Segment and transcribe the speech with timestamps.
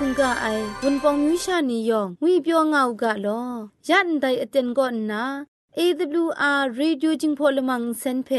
[0.04, 0.46] ุงกะไอ
[0.82, 3.40] วุนปองมิวชานียองงุยเปียวงาวกะลอ
[3.88, 5.24] ยันไดอเต็นก็นา
[5.78, 8.30] AWR Radio จิงพอลมังเซนเพ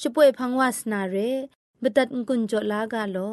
[0.00, 1.16] ช่วยพังวาสนาเร
[1.82, 3.26] บดัดงุนจลากาลอ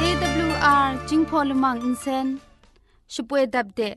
[0.00, 2.26] AWR จิงพอลมังอินเซน
[3.12, 3.96] ช่วยดับเดะ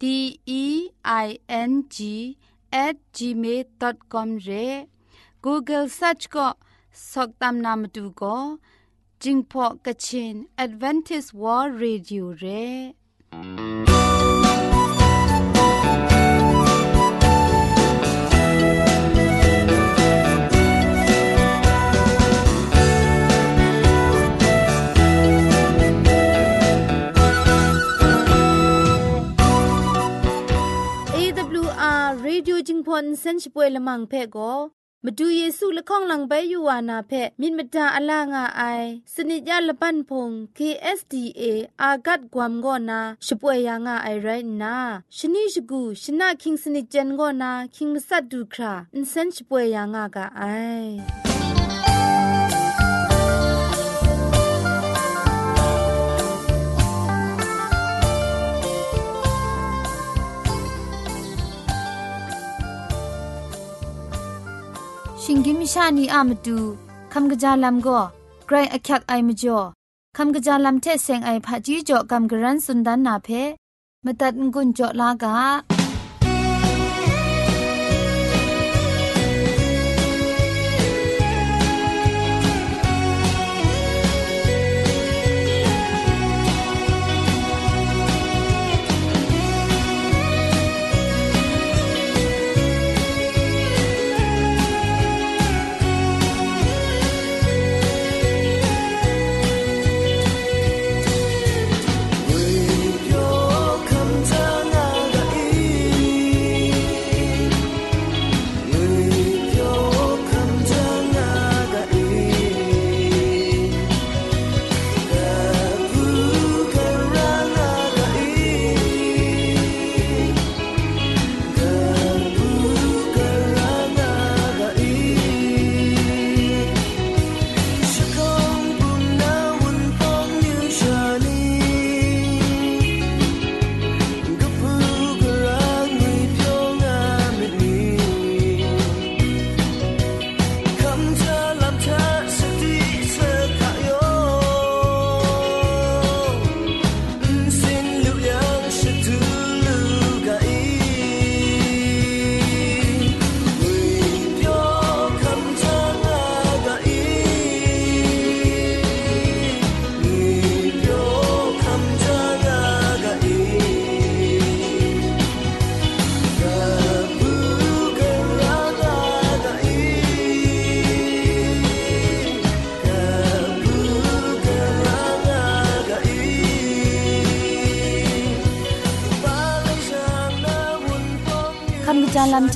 [0.00, 0.02] D
[0.62, 0.64] E
[1.26, 1.28] I
[1.70, 1.96] N G
[2.84, 4.66] at gmail.com re
[5.44, 6.48] Google search ก็
[7.10, 8.36] สอกตามนามดูก็
[9.22, 34.53] จิงพอกะชิน Advantage World Radio เร AWR Radio จิงพอนเซนช่วยละมังเพ่ก็
[35.05, 38.63] มาดูเยซูละข้องหลังใบยูวานาเพมินมดาอลางาไอ
[39.13, 41.43] สนิจยาละปันพง KSDA
[41.81, 44.27] อากัดกวมก็นาช่วยยางาไอไร
[44.61, 44.75] นา
[45.17, 50.41] ชนิชกูชนะคิงสนิจเจนก็นาคิงมัสัดดูคราอินเซนช่วยยางากาไอ
[65.28, 66.58] ชิงกิมชานีอามดู
[67.12, 68.00] คำกระจาลำก็
[68.46, 69.58] ไกรอักยักไอมจ่อ
[70.16, 73.28] คำกระจาลำเทเซงไอผาจีจ่อคำกระรันสุนดันนาเพ
[74.04, 75.34] มตัดงุนจ่อลากา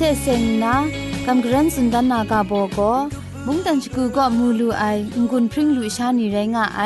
[0.22, 0.74] เซงนะ
[1.24, 2.78] คำกระรันสุนดันนากาโบโก
[3.46, 4.84] มุงตันชกูก็มูลูไอ
[5.30, 6.80] งุนพริ้งลุชานีไรงะไอ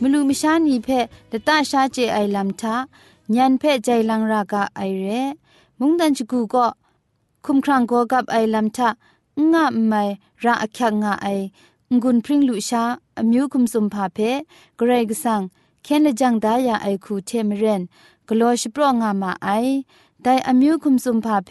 [0.00, 0.88] มลูมชานีเพ
[1.30, 2.74] ดตาชาเจไอลำทา
[3.34, 5.06] ญันเพใจลังรากาไอเร
[5.78, 6.66] มุงตันชกูก็
[7.44, 8.88] คุมครังโกกับไอลำทา
[9.52, 10.02] งะไม่
[10.44, 11.28] ราอักยักงะไอ
[12.02, 12.82] งุนพริ้งลุชา
[13.18, 14.18] อมิวคุมสุมพาเพ
[14.76, 15.42] เกรกสัง
[15.82, 17.82] เคนละจังดายาไอคูเทมเรน
[18.28, 19.48] กลอชโปรงามาไอ
[20.22, 21.50] แต่อมิวคุมสุมพาเ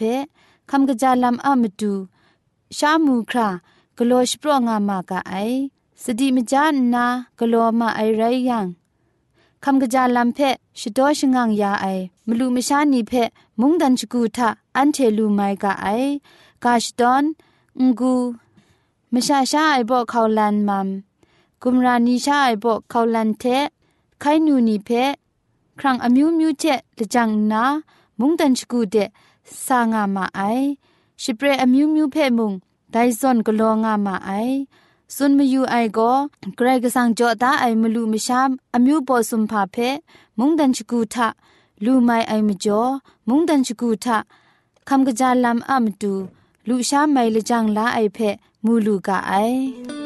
[0.73, 1.93] คำกระจาลำอะมดู
[2.77, 3.47] ชามูครา
[3.97, 5.35] กลัวชปรงามากะไอ
[6.03, 7.05] สติมจานนา
[7.39, 8.67] กลัวมาไอไรยัง
[9.63, 10.39] คำกระจาลำเพ
[10.79, 11.85] ชดอชงังยาไอ
[12.27, 13.11] มลูมชานีเพ
[13.59, 15.87] มุงดันชกูทะอันเทลูไมกะไอ
[16.63, 17.23] กาชดอน
[17.87, 18.15] งกู
[19.13, 20.87] มชาชาไอบอกเขาลันมัม
[21.61, 23.43] กุมรานีชาไอบอกเขาลันเท
[24.19, 24.89] ไขนูนีเพ
[25.79, 26.63] ครั้งอมิวมิวเจ
[26.99, 27.63] ละจังนา
[28.19, 28.97] มุงดันชกูเด
[29.65, 30.67] ဆာငါမအိုင်
[31.21, 32.47] ရှိပရအမျိုးမျိုးဖဲ့မှု
[32.93, 34.55] ဒိုင်ဇွန်ကလောငါမအိုင်
[35.15, 36.15] စွန်မယူအိုင်ကို
[36.57, 38.39] ဂရက်ကဆန်ကြတာအိုင်မလူမရှာ
[38.75, 39.89] အမျိုးပေါ်စွန်ဖာဖဲ
[40.37, 41.15] မုန်တန်ချကူထ
[41.85, 42.91] လူမိုင်အိုင်မကျော်
[43.27, 44.05] မုန်တန်ချကူထ
[44.87, 46.13] ခမ်ကကြလမ်အမတူ
[46.67, 48.29] လူရှာမိုင်လကြံလာအိုင်ဖဲ
[48.65, 50.00] မူလူကအိုင်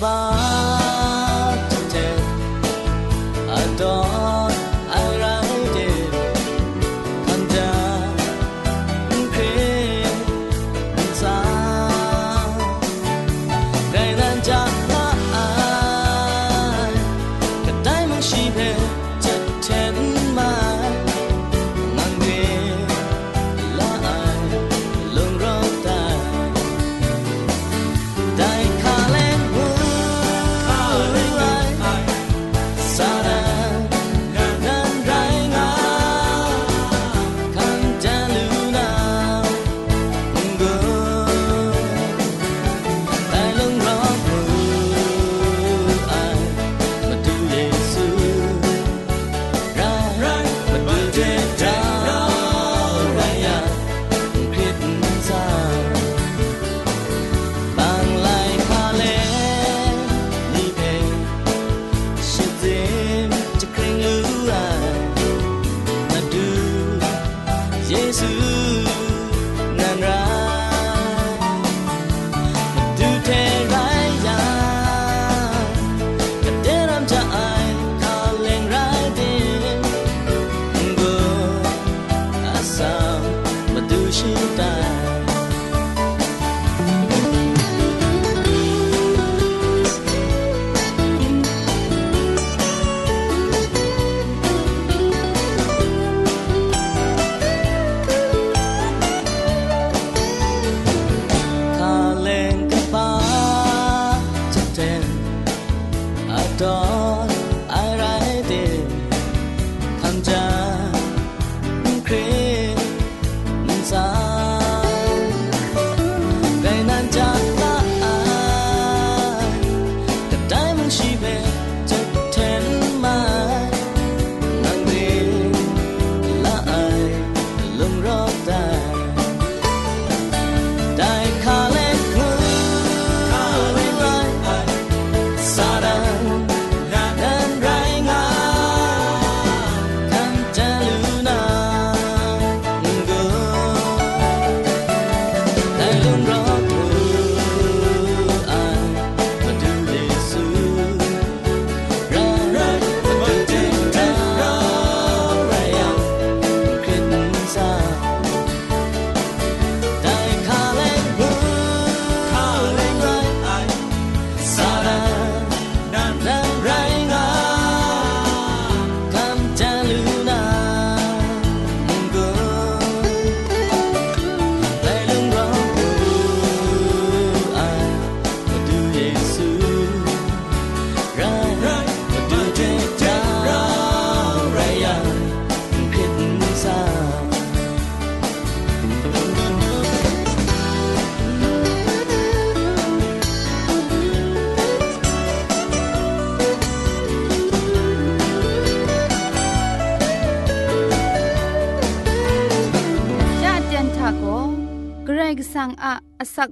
[0.00, 0.81] ค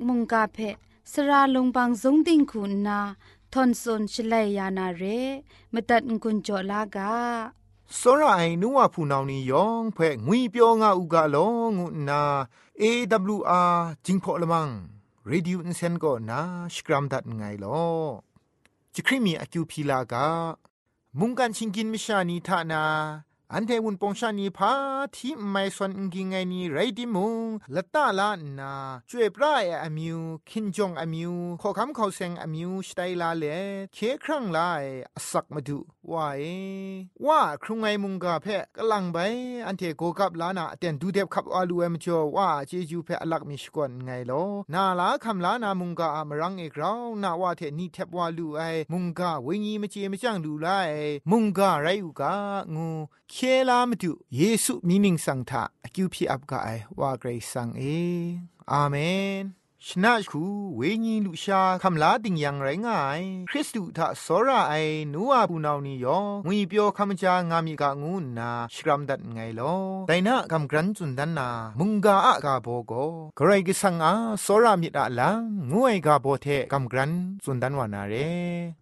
[0.08, 0.58] มุงกาเพ
[1.12, 3.00] สระลงบางสงติงคุณนา
[3.54, 5.04] ทอนซนชลัยยานาเร
[5.74, 7.14] มตัดกุญจลากา
[8.00, 12.22] စောရအိုင်နူဝဖူနောင်နီယောင်ဖဲငွေပြောငါဥကလောငုနာ
[12.82, 14.70] AWR จิงพอลมัง
[15.30, 16.40] Radio Insen ก็นา
[16.74, 17.84] สกรัมดัดไงลอ
[18.94, 20.28] จิคริมีอคิวพีลากา
[21.20, 22.84] มุงกันชิงกินมิชานีทานา
[23.55, 24.73] อันเทวุนปงชานีพา
[25.17, 28.75] ที่ไม่สวนกิงไงนี่ไรดิมุงละตาลานา
[29.11, 33.45] ช่วยปลายอามิวคินจงอามิวขอคำเขาเซงอามิวสไตลาเล
[33.95, 34.85] เคครั้งลาย
[35.31, 35.79] สักมาดู
[36.11, 36.43] ว่าเอ
[37.27, 39.19] ว่าครุงไงมุงกาเพะกลังไป
[39.67, 44.43] อันเทโกกับลานาเต็นดูเด็บขับอาลูเอมจ่อว่าเจจูเพะอลักมิชกวนไงลอ
[44.75, 50.69] นาลาคำลานามุงกาอมรังเอกราวนาว่าเทนี่เทบวาลูไอมุงกาเวงีมเจมจังดูไล
[51.31, 52.35] มุงกาไรอูกา
[52.77, 52.89] งู
[53.43, 56.69] เคลามตุเยซูมีนิงสังทาอคิวพีอับกาไอ
[56.99, 57.83] ว่าเกรซังเอ
[58.73, 58.97] อาเม
[59.43, 59.45] น
[59.89, 60.43] ชนะคู
[60.77, 63.21] เวญีลุชาคำลาติงยังไรง่าย
[63.51, 64.75] คริสตุทะสระไอ
[65.13, 69.75] นัวปูนานียองงุยเปียวคำจางามีกางูนาชกรัมดัดไงลอ
[70.09, 72.93] แต่นะคำกรันจุนดันนา มุงกาอะกาโบโก
[73.39, 74.13] กรกิสังอา
[74.45, 75.41] สระมิดาลัง
[75.73, 77.13] งวยกาโบเทคำกรัน
[77.45, 78.15] จุนดันวานาเร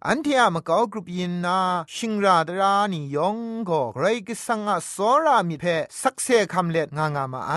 [0.07, 1.57] อันเทียมกากรุปยินนา
[1.95, 5.65] ชิงราดรานียองโก็กรกิสังอาสระมิเพ
[6.01, 7.53] สักเซคำเล็ดงางามาไอ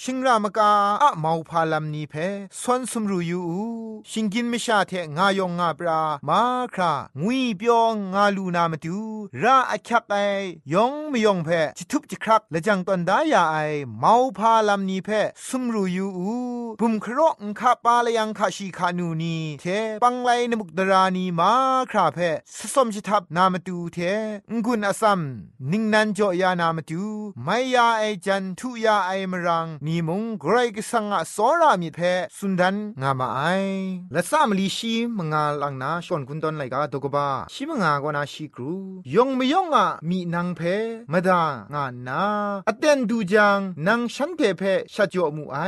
[0.00, 0.70] ชิงรามกา
[1.02, 2.14] อะมาวพาลัมนีเพ
[2.78, 3.42] นสมรูยู
[4.10, 6.42] ชิงกินไม่ชาเทงายองงาปรามา
[6.74, 8.98] ครางุยเปียวงาลูนามาดู
[9.42, 10.14] ราอักไอ
[10.72, 13.56] ยองไม่ยองเพจิทุบจิครักและจังตันดายาไอ
[13.98, 15.10] เมาพาลำนี้เพ
[15.46, 16.06] สมรูยู
[16.80, 19.64] บุมครอกคาปาลยังคาชีคานูนีเท
[20.02, 21.52] ปังไลนมุกดรานีมา
[21.90, 22.18] คราเพ
[22.56, 23.98] สสมจิทับนามาดูเท
[24.64, 25.20] งุนอซัม
[25.70, 27.04] นิงนันจอยานามาดู
[27.44, 32.00] ไม่ยาไอจันทุยาไอมรังนีมุงไกรกสังอสอรามิเพ
[32.36, 33.40] สุนดันงามาไอ
[34.14, 38.72] ละสามลีชีมงาลังนาชอนกุนตอนไลกาตกบ้าชิมงากนาชีกรู
[39.14, 40.60] ยองไม่ยองอะมีนางเพ
[41.12, 41.42] มดา
[41.74, 42.22] งานนา
[42.68, 44.62] อเตนดูจังนางฉันเพเพ
[44.94, 45.58] ชะจ่อมูไอ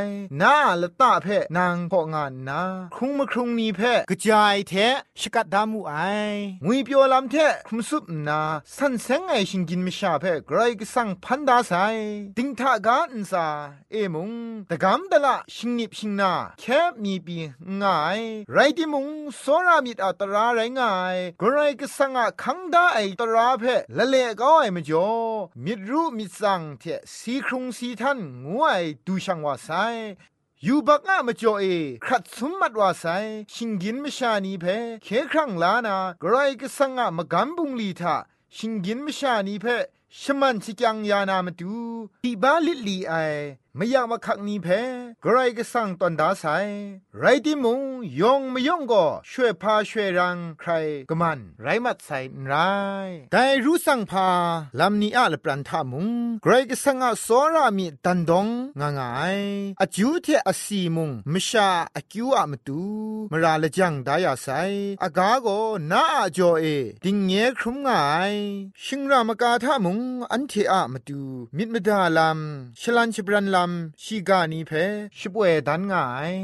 [0.41, 1.27] นาละตาเพ
[1.57, 2.61] นางพองานนา
[2.95, 4.73] ครุงมครุงนีเพกระจายเท
[5.21, 5.95] ชกัดดามูไอ
[6.65, 7.35] งุยเปียวลำเท
[7.67, 8.41] คุมสุบนา
[8.77, 11.73] สันเซงไอชิงกินมิชาเพไกรกสังพันดาไซ
[12.37, 13.47] ติงทากาอินซา
[13.93, 14.31] เอมุง
[14.71, 17.37] ตะกำตะละชิงนิบชิงนาแค่มีปี
[17.83, 18.21] ง่าย
[18.53, 19.07] ไรที่มุง
[19.39, 23.65] โซรามิดอัตราไรง่ายกรไรก็สังอะคังได้ไอตราเพ
[23.97, 25.11] ละเลก็ไอมจ่อ
[25.65, 26.85] มิดรู้มิดสังเท
[27.17, 29.69] สีครุงสีทันงวยดูช่างว่าไซ
[30.65, 31.65] อยู่บักงะมจ่อเอ
[32.05, 33.05] ครัดสมมัดว่าไซ
[33.53, 34.65] ชิงกินมชานีเพ
[35.05, 38.17] เคครั้งลานากรไรก็สังอะมกัมบุงลีทา
[38.57, 39.67] ชิงกินมชานีเพ
[40.21, 41.77] ชมันชิจังยานามาดู
[42.23, 43.15] ที่บ้าลิลีไอ
[43.77, 44.69] ไม่อยากมาขักนี้เพ
[45.25, 46.45] กรก็สั่งตอนดาไซ
[47.19, 47.81] ไรที่มุง
[48.21, 50.71] ยองไม่ยองก็ช่วยพาช่วยรังใคร
[51.11, 52.55] ก็มัน ไรมัดใส่ไร
[53.33, 54.29] แต่รู้สั่งพา
[54.81, 56.09] ลำนี้อะละปรันทามุง
[56.43, 58.47] ไกรก็สั่งอะสอรามีตันดง
[58.81, 59.39] งางาย
[59.81, 62.83] อาจูเทอสีมุงมชาอากิวอะมตู
[63.33, 64.49] มราละจังดายาไซ
[65.03, 65.47] อากาโก
[65.91, 66.65] นาอาจอเอ
[67.05, 68.35] ดิงเงครุมง่าย
[68.85, 69.98] ชิงรามกาทามุง
[70.33, 71.21] อันเทอะมตู
[71.57, 74.73] มิดมดาลำชลันชบรันลำชีกานีเพ
[75.19, 76.35] ชิบเวดันง่าย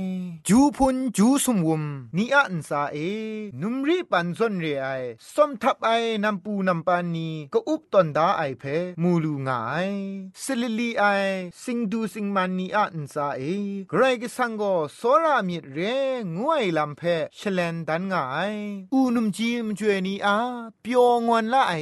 [0.49, 1.83] จูพุนจูสมวุม
[2.17, 2.97] นีอันซาเอ
[3.61, 4.87] นุมรีปันซนเรไอ
[5.35, 5.91] สมทับไอ
[6.25, 8.65] นำปูนำปานีก็อุบตอนดาไอเพ
[9.03, 9.91] มูลูง่าย
[10.43, 11.05] สลิลีไอ
[11.63, 13.43] สิงดูสิงมันนีอันซาเอ
[13.91, 14.63] ไกรกสังโก
[14.97, 15.79] โซรามิดเร
[16.37, 17.03] งวยลำเพ
[17.39, 18.55] ชเลนดันง่าย
[18.93, 20.37] อูนุมจีมจวยนีอา
[20.81, 21.75] เปียวงวนละไอ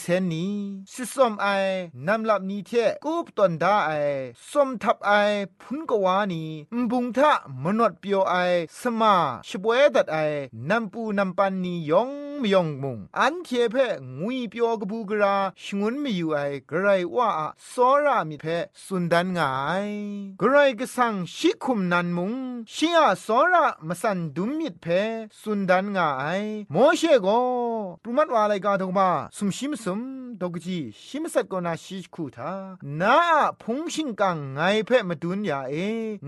[0.00, 0.52] เซนนี้
[0.92, 1.46] สิสมไอ
[2.06, 2.70] นำลับนี้เท
[3.04, 3.90] กูปตนดาไอ
[4.50, 5.12] สมทับไอ
[5.60, 6.42] พุนกวานี
[6.80, 8.34] มบุงทะมนดเปียวไอ
[8.80, 9.14] สมา
[9.48, 10.18] ชบวยดัดไอ
[10.70, 12.10] นำปูนำปันนียอง
[12.42, 13.76] มยองมุงอันเทเพ
[14.18, 16.38] งุยเปียวกบูกราชงุนมีอยู่ไอ
[16.70, 17.28] กระไรว่า
[17.72, 18.46] สอรามิเพ
[18.84, 19.52] สุนดันงา
[19.84, 19.88] ย
[20.40, 22.32] กระไรก็สังชิคุมนันมุง
[22.74, 24.86] ชิอาสอระมสันดุมมิดเพ
[25.40, 26.08] สุนดันงา
[26.40, 27.28] ยโมเชโก
[28.02, 30.00] ปรุมัดวาไลกาทงบาสุมชิมสุม
[30.40, 32.52] ดกจีชิมสัตกนาชิคูทา
[33.00, 33.16] นา
[33.62, 35.74] พงชิงกังไงเพมาดุนยาเอ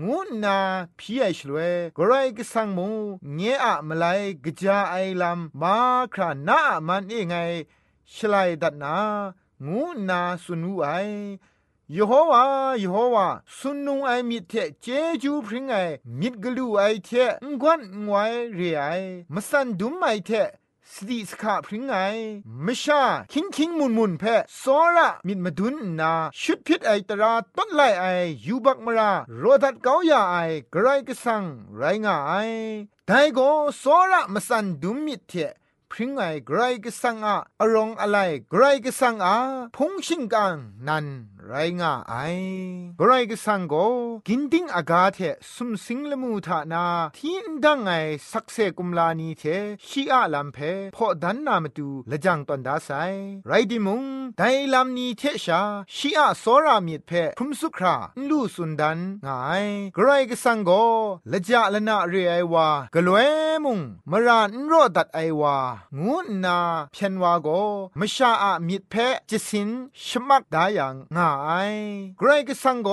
[0.01, 0.57] งูนา
[0.97, 1.57] พี่ไอชลเว
[1.97, 2.87] กไรกสังมู
[3.35, 4.05] เงอะมไล
[4.43, 5.75] กจาไอลัมา
[6.13, 7.35] ครานามันเอไง
[8.13, 8.95] ชลายดัดนา
[9.65, 10.87] งูนาสุนูไอ
[11.97, 12.43] ยโฮวา
[12.79, 14.87] เยโฮวาสุนนุงไอมิเทเจ
[15.23, 15.75] จูพริงไอ
[16.19, 17.09] มิดกลูไอเท
[17.43, 18.83] งกวนงวยเรไอ
[19.33, 20.29] มสันดุมไอเท
[20.93, 21.93] สติสขาพริ้งไง
[22.65, 23.01] มชา
[23.33, 24.23] คิงคิงมุนมุนเพ
[24.61, 28.05] สอระมิดมาดุนนา ชุดพิษไอตราต้นไลไอ
[28.45, 30.37] ยูบักมราโรดัดเกาอย่าไอ
[30.73, 31.43] กระไรกระสัง
[31.75, 32.33] ไรงาไอ
[33.07, 33.39] ไดโก
[33.81, 35.33] สอระมสันดุมมิดเท
[35.91, 38.17] พริ้งไงไกรก็สังอะอรองอะไร
[38.49, 39.35] ไกรก็สังอา
[39.75, 40.55] พงชิงกัง
[40.87, 41.05] นัน
[41.49, 42.15] ไรงาไอ
[42.97, 43.75] ไกรก็สังโก
[44.27, 45.19] กินดิ้งอากาเท
[45.53, 46.85] สุมสิงละมูทานา
[47.17, 47.89] ที่ดังไง
[48.31, 49.43] สักเซกุมลานีเท
[49.87, 50.57] ชีอาลัมเพ
[50.95, 52.89] พอดันนามตูละจังตันดาไซ
[53.47, 54.03] ไรดิมุง
[54.37, 54.41] ได
[54.73, 55.61] ลัมนีเทชา
[55.95, 57.95] ชีอาโซรามิดเพคุมสุครา
[58.29, 60.71] ลูสุนดันงายไกรก็สังโก
[61.31, 63.29] ละจาละนาเรไอวากลวย
[63.63, 63.79] มุง
[64.11, 65.55] มรานโรดัดไอวา
[66.03, 66.57] งูนา
[66.91, 67.47] เพียนวาโก
[67.99, 68.93] มชาอะมิดเพ
[69.29, 69.69] จิสิน
[70.05, 71.34] ชมักดายังงา
[71.67, 71.69] ย
[72.19, 72.89] ไกรกสังโก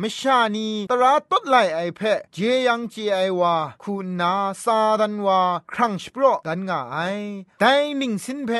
[0.00, 2.00] มชานีตราตดไลไอเพ
[2.32, 5.40] เจยังเจไอวาคุณนาซาดันวา
[5.72, 6.82] ครั้งสปรดันงา
[7.14, 7.16] ย
[7.60, 7.64] ได
[8.00, 8.50] นิงสินเพ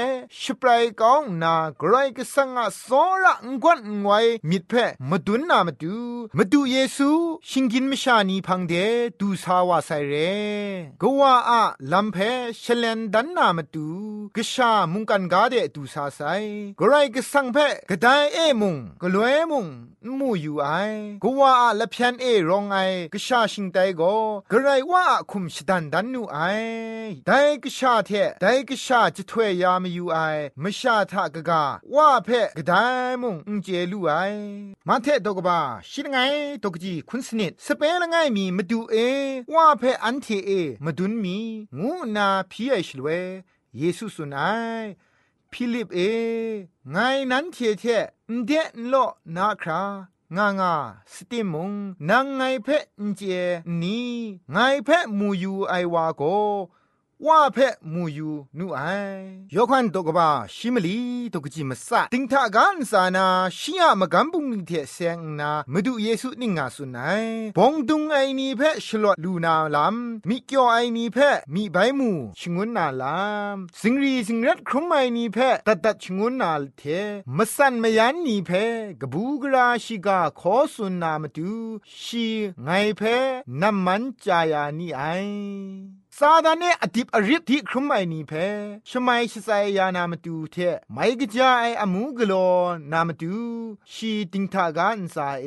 [0.43, 2.89] ชปรายกองนาไกรกสังอะโซ
[3.25, 4.13] ระงกวนงไว
[4.51, 4.73] มิดเพ
[5.11, 5.97] มาดุนนามาดู
[6.39, 7.11] มาดูเยซู
[7.49, 8.75] ชิงกินมชานีพังเด
[9.21, 10.15] ดูสาวาไซเร
[11.01, 11.63] กว่าอะ
[11.93, 12.17] ลัมเพ
[12.63, 13.89] ชเลนดันนามาดู
[14.37, 16.21] กชามุงกันกาเดดูสาไซ
[16.81, 17.59] กรกสังเพ
[17.91, 19.67] กระไดเอมุงกลวยมุง
[20.19, 20.69] มูอยู่ไอ
[21.23, 22.77] กว่าละเพียนเอรองไอ
[23.13, 24.03] กชาชิงไดโก
[24.51, 26.39] กไรว่าคุมชดันดันนูไอ
[27.27, 27.31] ได
[27.63, 30.19] กชาเทไดกชาจะถวยยามอยู่ไอ
[30.63, 31.65] มชาทะกะกา
[31.95, 32.73] ว่าเพกะได
[33.23, 34.13] มุงอุเจลูไอ
[34.89, 36.19] มาเทดกบาชิดไง
[36.63, 38.97] ตกจีคุณสนิดสเปละไงมีมาดูเอ
[39.55, 40.51] ว่าเพอันเทเอ
[40.85, 41.39] มาดุนมี
[41.81, 43.09] งูนาพีไอชลเว
[43.79, 44.51] เยซูสุนั
[44.83, 44.85] ย
[45.55, 46.01] พิลิปเอ
[46.91, 46.97] ไง
[47.31, 47.85] นั้นเทเท
[48.47, 48.95] เดนโล
[49.37, 49.83] นาครา
[50.37, 50.75] งางา
[51.13, 51.73] สติมุง
[52.09, 52.85] นางไงเพะ
[53.17, 53.21] เจ
[53.83, 53.99] นี
[54.53, 56.23] ไงเพะมูยูไอวาโก
[57.27, 57.59] ว่าเพ
[57.93, 58.81] มูยูนูไอ
[59.55, 60.99] ยกขันตกบ้าชิมลี
[61.33, 63.27] ตกจิมสะติงทากันสานา
[63.59, 67.25] ชิยามกันบุงนิเทเซงนามดุเยซูนิงาสุนัย
[67.57, 69.97] บงดุงไอนีเพชลวดลูนาลาม
[70.29, 71.19] มิเกียวไอนีเพ
[71.55, 73.19] มีใบมูชงุนนาลา
[73.55, 76.83] มสิงรีสิงรัดครุมไอนีเพตัดตัดชงุนนาเท
[77.37, 78.51] มสันมยันนีเพ
[79.01, 81.53] กบูกราชิกาขอสุนนามตุ
[82.03, 82.27] ชี
[82.65, 83.03] ไงเพ
[83.61, 85.03] นัมมันจายานีไอ
[86.19, 88.33] ซาดานเนอดิบอริบที่ครุมไอนีเพ
[88.91, 89.49] ชมัยชไซ
[89.79, 90.57] ยานามาตูเท
[90.93, 92.33] ไม่กจาไออมูกโล
[92.93, 93.35] นามาตู
[93.93, 95.47] ชีติงทากันซาเอ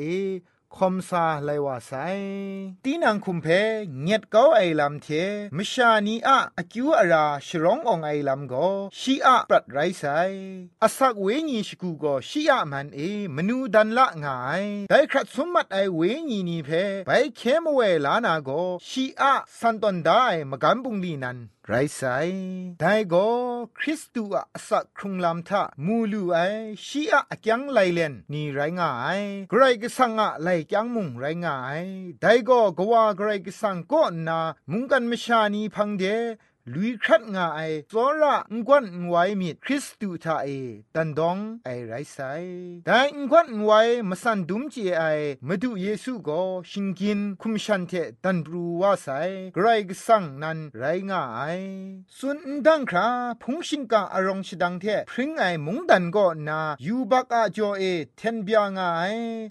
[0.76, 1.92] คมซาไลวาไซ
[2.84, 3.46] ตีนังคุมเพ
[4.02, 5.08] เงียดเก้าไอลำเท
[5.56, 10.04] มชานีอะอคิวอาราชร้ององไอลำก็ชีอะปรัดไรไซ
[10.82, 13.00] อาศักเวญีชกูก็ชีอะมันเอ
[13.36, 16.00] มนูดันละงายได้ครัดสมมัดไอเว
[16.30, 16.70] ญีนีเพ
[17.06, 21.38] ไปเคมเวลานาก็ชีอะสันตอนได้มกันบุงลีนัน
[21.70, 22.02] ไรไซ
[22.80, 23.28] ได้ก็
[23.78, 26.38] คริสตูอะสักครุงลำทะมูลูไอ
[26.86, 31.82] ชีอะอจังไลเลนนี่ไรง่ายไกรก็สังอะไลจังมุงไรง่าย
[32.20, 36.04] ได้ก็กว่าไกรก็สังก็นามุงกันมชานีพังเด
[36.74, 37.60] ลุยครัดงาไอ
[37.92, 40.48] ซอระงกวนไวมิดคริสตูทาเอ
[40.94, 42.18] ตันดองไอไรไซ
[42.86, 43.70] แต่งกวนไว
[44.08, 45.04] มาสันดุมจีไอ
[45.46, 47.92] มาดูเยซูก็ชิงกินคุมชันเท
[48.24, 49.08] ตันบรูว่าไซ
[49.54, 51.40] ไกรกสังนันไรงาไอ
[52.18, 53.08] สุนดังครา
[53.42, 57.82] พงชิงกาอารองชดังเทพริงไอมงดันก็นายูบักอาจอเอ
[58.16, 58.82] เทนเบียงไอ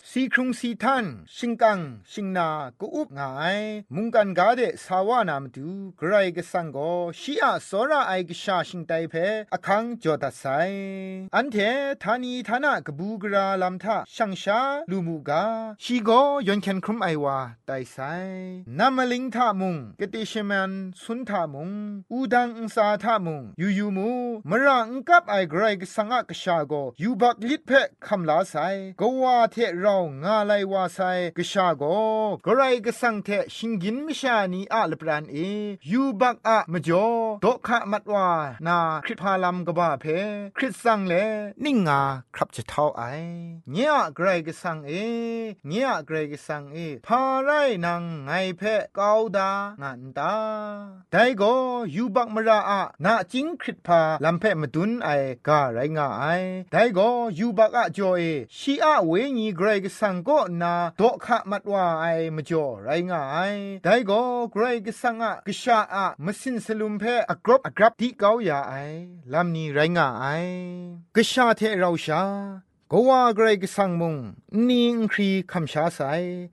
[0.10, 1.80] สีครุงสีทันชิงกัง
[2.12, 2.47] ชิงนา
[2.80, 3.43] กูอุบงไอ
[3.95, 9.15] มุงกันกาเดสาวานามดูไกรกสังก็ชีอะสอระไอกชาชิงไตเพ
[9.54, 10.43] อคังจอดัสไซ
[11.36, 11.56] อันเท
[12.04, 15.43] ทานีทานากบูกราลัมทาช่างชาลูมูกา
[15.84, 16.10] ชีโก
[16.48, 17.98] ยอนเคนครุมไอวาไตไซ
[18.80, 20.72] นามลิงทามุงกติชมัน
[21.04, 21.72] สุนทามุง
[22.12, 24.12] อูดังอุสาทามุงยูยูมู
[24.50, 27.72] มรังกับไอกรกสังกชาโกยูบักลิดเพ
[28.06, 28.56] คำลาไซ
[29.00, 31.00] กวาเทเรางาไลวาไซ
[31.38, 31.84] กชาโก
[32.43, 35.38] เกรกสังเทชิงกินมิชานีอะลปรานเอ
[35.91, 37.06] ยูบักอะมจอ
[37.43, 38.30] ดอกขะมัดว่า
[38.67, 40.06] นาคริพาลัมกบ้าเพ
[40.58, 41.13] คริสสังเล
[41.63, 42.02] นิ่งงา
[42.36, 43.04] ครับจะเท่าไอ
[43.71, 44.91] เนี่ยไกรกสังเอ
[45.67, 47.50] เนี่ยไกรกสังเอพาไร
[47.86, 48.62] นางไงเพ
[48.97, 50.36] กาวดางันตา
[51.12, 51.54] แต่ก็
[51.95, 55.10] ยูบักมราอะนาจิงคริพาลัมเพมาดุนไอ
[55.47, 56.26] กาไรงาไอ
[56.71, 58.21] แต่ก็ยูบักอะจอเอ
[58.58, 63.38] ชีอะเวญีไกรกสังก็นาดอกขะมัดว่าไอมจ่อไรงาไอ
[63.84, 64.21] แต่ก็
[64.54, 68.73] กรกสังอะกษาอะมสินสลุมเพอกรบอกรับที่เกาอย่าไอ
[69.33, 70.25] ลำนี้ไรงาไอ
[71.15, 72.21] กษาเทเราชา
[72.91, 74.15] ก็ว่าไกรกสังมุง
[74.67, 76.00] นิงครีคำชาไซ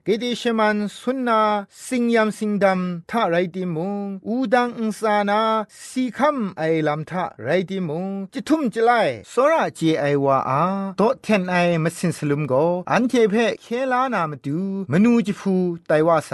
[0.03, 1.41] เกเดชมันสุนนา
[1.85, 5.41] สิงยามสิงดำท่าไรติมุงอูดังอุสานา
[5.87, 8.91] สีคำไอลำท่าไรติมุงจิทุ่มจิไล
[9.31, 10.61] สระเจไอวาอา
[10.97, 12.53] โตเทนไอมาสินสลุมโก
[12.91, 14.59] อันเทเพเคลานามาดู
[14.91, 15.55] มนูจิฟู
[15.87, 16.31] ไตว่าไซ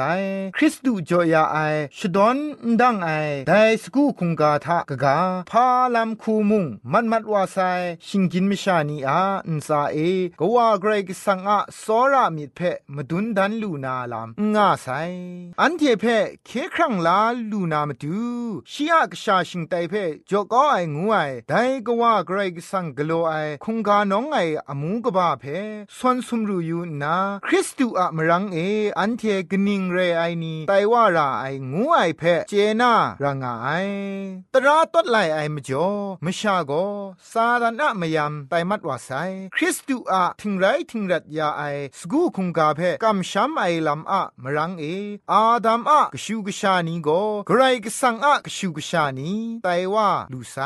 [0.56, 1.58] คริสตูจอยาไอ
[1.98, 2.38] ชดอน
[2.80, 3.10] ดังไอ
[3.48, 5.18] ไดสกูคุงกาทากกา
[5.50, 7.58] พาลำคูมุงมันมัดว่าไซ
[8.08, 10.00] ชิงกินมิชานีอาอินซาเอ
[10.40, 12.60] กว่าเกรกสังอะสอรามิเพ
[12.96, 14.88] มดุนดันลูนาลามงาไซ
[15.62, 16.06] อันเทเพ
[16.46, 17.20] เคครั้งลา
[17.52, 18.20] ลูนามดู
[18.72, 19.94] ชียกชาชิงไตเพ
[20.30, 21.18] จอกอไองูไอ
[21.50, 21.54] ได
[21.86, 24.38] กว่าเกรกสังกโลไอคุงกาน้องไอ
[24.70, 25.44] อมูกบาเพ
[25.98, 27.16] สวนสุมรูยูนา
[27.48, 28.58] คริสตูอะมรังเอ
[29.00, 33.70] อันเทกนิงเรไอนีไตว่าราไองูไอเพเจนารางไอ
[34.54, 35.88] ตราตดไลไอมจ่อ
[36.26, 36.72] มชาโก
[37.32, 39.10] ซาดานะมยามไตมัดว่าไซ
[39.56, 41.64] คริสตูอะทิงไรทิงรัดยาไอ
[42.00, 44.84] สกูคุงกาเพกัมชัมไอลัมอะมรังเอ
[45.32, 47.10] อาดัมอะกชูกชานีโก
[47.48, 49.32] ไกรกสังอะกชูกชานี
[49.64, 50.58] ไตว่าลูไซ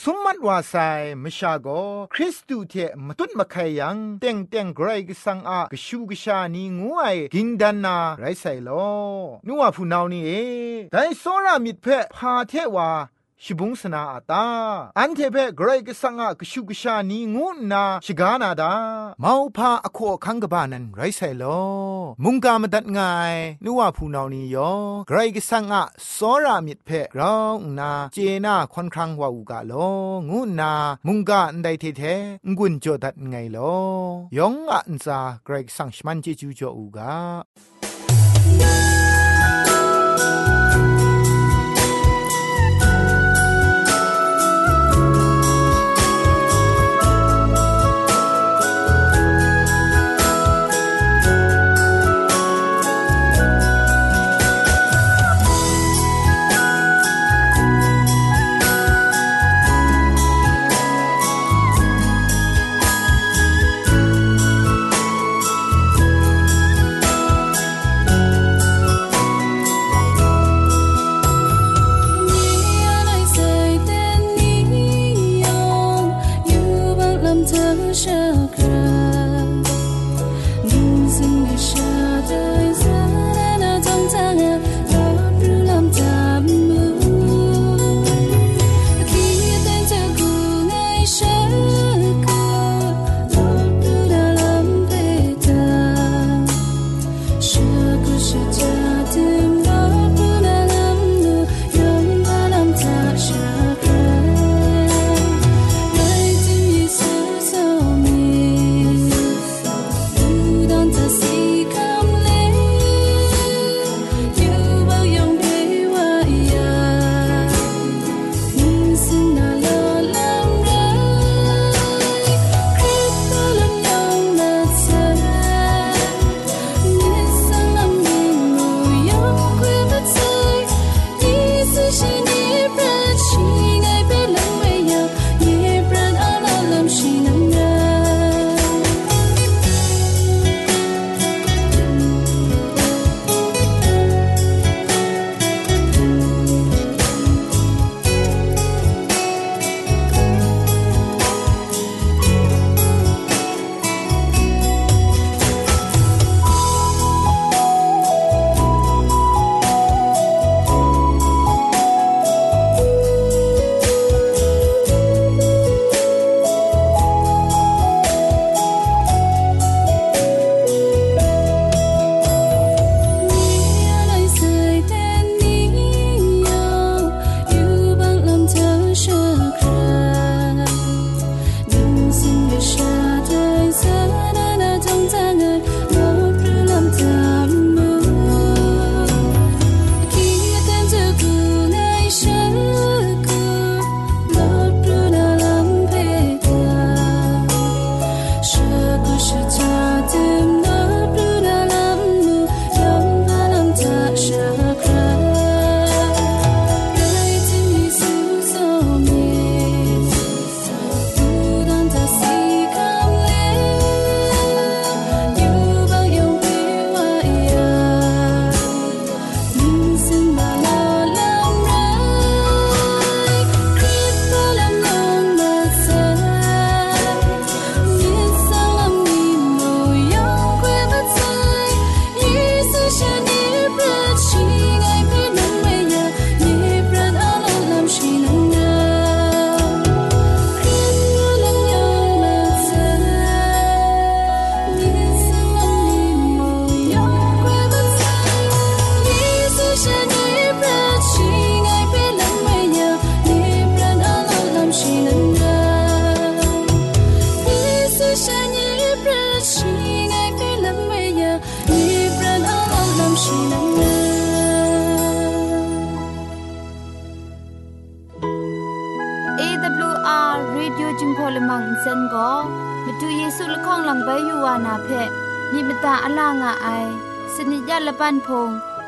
[0.00, 0.74] สมมัดว่าไซ
[1.22, 1.68] มชาโก
[2.12, 2.74] คริสตูเท
[3.06, 7.02] มตุนมะไคยังเต็งเต็งไกรกสังอะกชูกชานีงูไอ
[7.34, 8.70] กิงดันนาไรไซโล
[9.46, 10.30] นัวผู้นาวนี่เอ
[10.92, 12.90] ไดโซรามิดเพพาเทวา
[13.44, 14.46] ชิบุงสนาอาตา
[14.98, 18.72] อันเทเปเกรกสังะกชุกชานีงูนาชิกานาดา
[19.20, 21.44] เมาพาอโคคังกบานันไรไซโล
[22.24, 24.72] มุงกามดัดงายนัวผู้นานี้ยอ
[25.08, 25.82] เกรกสังะ
[26.16, 29.72] สอรามิดเพกราวนาเจนาคอนครังวาอูกาโล
[30.30, 30.72] งูนา
[31.06, 32.02] มุงกาอันไดเทเท
[32.56, 33.58] งุนโจดัดไงโล
[34.36, 37.12] ยองอันซาเกรกสังชมันเจจูโจอูกา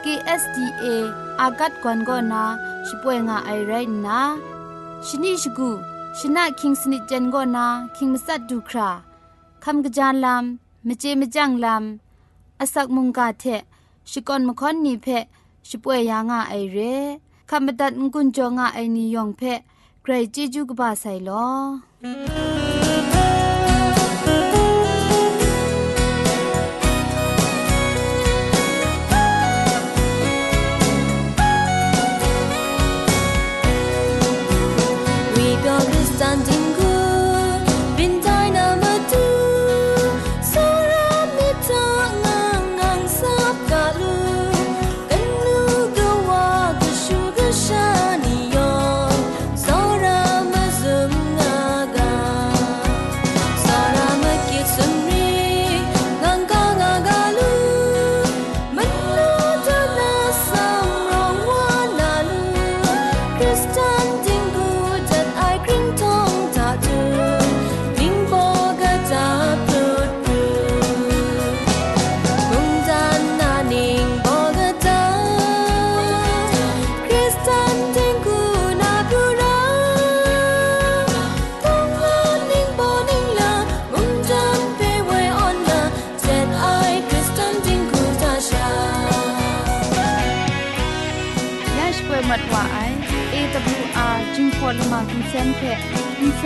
[0.05, 0.87] KSDA
[1.41, 2.45] อากัดกวนก็นา
[2.87, 3.73] ช่วยงาไอไร
[4.07, 4.21] นะ
[5.07, 5.71] ชนิชกู
[6.19, 8.91] ชนะคิงสนิจันก็นาคิงมัสัดดูครา
[9.65, 13.45] คำกระจานลำมเจมจังลำอาศักมุงกาเท
[14.11, 15.07] ชิกอนมคอนนีเพ
[15.69, 16.79] ช่วยยางาไอเร
[17.51, 19.43] คำบัดงกุนจงาไอนิยองเพ
[20.03, 22.68] ใครจีจูกบาไซลอ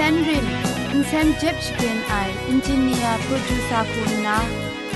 [0.03, 0.47] Sanrin
[0.95, 4.37] Insan Jepchkin I Engineer Producer Kunna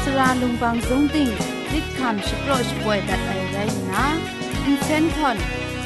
[0.03, 1.31] Sra Lumpang Zongting
[1.71, 4.03] Lit Kham Shpro Shpoe that I right na
[4.67, 5.39] Insan Thon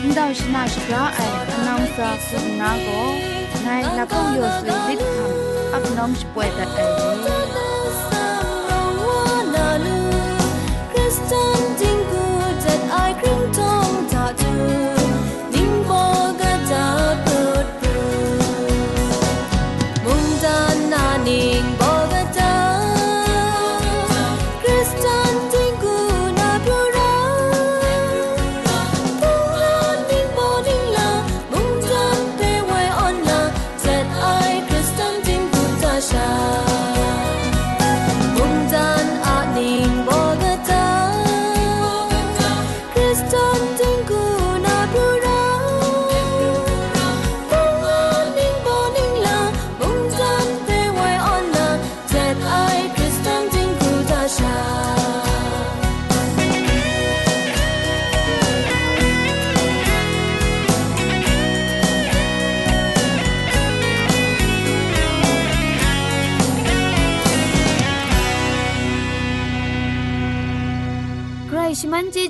[0.09, 3.00] Ndaw Shna Shgra I Announcer Kunna go
[3.64, 5.30] Nai Lapo Yo Sri Lit Kham
[5.76, 6.88] Up Nom Shpoe that I
[10.92, 12.24] Kristen Dingo
[12.64, 13.79] that I cringe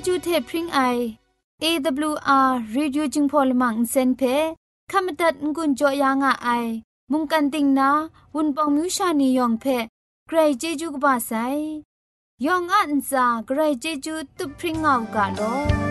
[0.06, 0.80] จูเทพริงไอ
[1.62, 4.22] AWR Radio จึงพอลมังเซนเพ
[4.90, 6.66] ขามตัดงุนจอยางอ้าย
[7.10, 7.90] มุงกันติงนา
[8.34, 9.64] วุนปองมิวชานียองเพ
[10.26, 11.32] ใครเจจูกบาไซ
[12.44, 15.89] ยองอันซาใครเจจูตุพริงเอากาโล